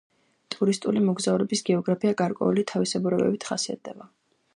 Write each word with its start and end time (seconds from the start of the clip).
ტურისტული 0.53 1.03
მოგზაურობის 1.09 1.61
გეოგრაფია 1.67 2.13
გარკვეული 2.21 2.63
თავისებურებებით 2.73 3.47
ხასიათდება. 3.51 4.09